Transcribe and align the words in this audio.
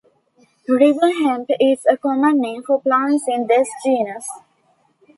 Riverhemp 0.67 1.45
is 1.59 1.85
a 1.87 1.95
common 1.95 2.41
name 2.41 2.63
for 2.63 2.81
plants 2.81 3.25
in 3.27 3.45
this 3.45 3.69
genus. 3.85 4.27